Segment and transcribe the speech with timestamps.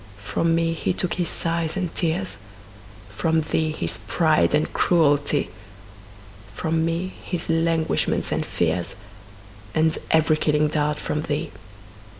[0.23, 2.39] From me he took his sighs and tears,
[3.09, 5.51] From thee his pride and cruelty; 10
[6.55, 8.95] From me his languishments and fears,
[9.75, 11.51] And every killing dart from thee.